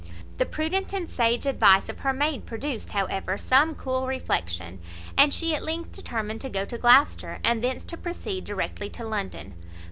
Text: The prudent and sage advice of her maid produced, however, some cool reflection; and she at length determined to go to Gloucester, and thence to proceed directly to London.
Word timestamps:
The 0.39 0.47
prudent 0.47 0.93
and 0.93 1.07
sage 1.07 1.45
advice 1.45 1.87
of 1.87 1.99
her 1.99 2.11
maid 2.11 2.47
produced, 2.47 2.93
however, 2.93 3.37
some 3.37 3.75
cool 3.75 4.07
reflection; 4.07 4.79
and 5.15 5.31
she 5.31 5.53
at 5.53 5.63
length 5.63 5.91
determined 5.91 6.41
to 6.41 6.49
go 6.49 6.65
to 6.65 6.77
Gloucester, 6.79 7.37
and 7.43 7.63
thence 7.63 7.83
to 7.83 7.97
proceed 7.97 8.43
directly 8.43 8.89
to 8.89 9.07
London. 9.07 9.53